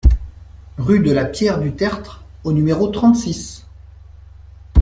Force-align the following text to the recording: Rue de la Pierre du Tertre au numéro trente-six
Rue 0.79 0.99
de 1.01 1.11
la 1.11 1.25
Pierre 1.25 1.59
du 1.59 1.75
Tertre 1.75 2.23
au 2.43 2.53
numéro 2.53 2.87
trente-six 2.87 3.67